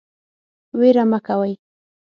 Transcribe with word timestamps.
ویره 0.79 1.03
مه 1.11 1.19
کوئ 1.27 1.51